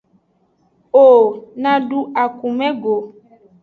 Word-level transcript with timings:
O 1.03 1.05
na 1.61 1.71
du 1.87 1.99
akume 2.23 2.67
go. 2.81 2.95